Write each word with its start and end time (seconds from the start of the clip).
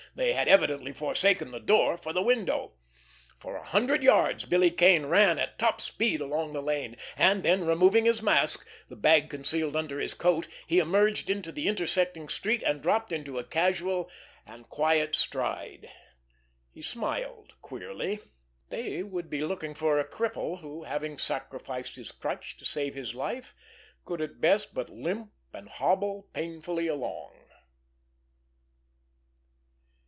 They 0.13 0.33
had 0.33 0.49
evidently 0.49 0.91
forsaken 0.91 1.51
the 1.51 1.59
door 1.61 1.95
for 1.95 2.11
the 2.11 2.21
window! 2.21 2.73
For 3.39 3.55
a 3.55 3.63
hundred 3.63 4.03
yards 4.03 4.43
Billy 4.43 4.69
Kane 4.69 5.05
ran 5.05 5.39
at 5.39 5.57
top 5.57 5.79
speed 5.79 6.19
along 6.19 6.51
the 6.51 6.61
lane; 6.61 6.97
and 7.15 7.43
then, 7.43 7.63
removing 7.65 8.03
his 8.03 8.21
mask, 8.21 8.67
the 8.89 8.97
bag 8.97 9.29
concealed 9.29 9.73
under 9.73 10.01
his 10.01 10.13
coat, 10.13 10.49
he 10.67 10.79
emerged 10.79 11.29
into 11.29 11.49
the 11.49 11.65
intersecting 11.69 12.27
street, 12.27 12.61
and 12.61 12.81
dropped 12.81 13.13
into 13.13 13.39
a 13.39 13.45
casual 13.45 14.11
and 14.45 14.67
quiet 14.67 15.15
stride. 15.15 15.89
He 16.69 16.81
smiled 16.81 17.53
queerly. 17.61 18.19
They 18.67 19.03
would 19.03 19.29
be 19.29 19.45
looking 19.45 19.73
for 19.73 19.97
a 19.97 20.05
cripple 20.05 20.59
who, 20.59 20.83
having 20.83 21.19
sacrificed 21.19 21.95
his 21.95 22.11
crutch 22.11 22.57
to 22.57 22.65
save 22.65 22.95
his 22.95 23.15
life, 23.15 23.55
could 24.03 24.19
at 24.21 24.41
best 24.41 24.73
but 24.73 24.89
limp 24.89 25.31
and 25.53 25.69
hobble 25.69 26.27
painfully 26.33 26.87
along! 26.87 27.37